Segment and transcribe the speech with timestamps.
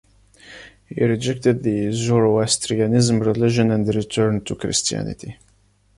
[0.87, 5.37] He rejected the Zoroastrianism religion and returned to Christianity.